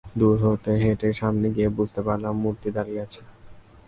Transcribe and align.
দূর 0.15 0.37
হতে 0.45 0.71
হেঁটে 0.83 1.09
সামনে 1.13 1.47
গিয়ে 1.55 1.69
বুঝতে 1.77 2.01
পারলাম 2.07 2.33
মূর্তি 2.43 2.69
দাঁড়িয়ে 2.75 3.01
আছে। 3.05 3.21